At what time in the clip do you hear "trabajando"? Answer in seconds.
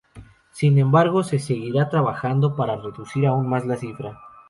1.89-2.55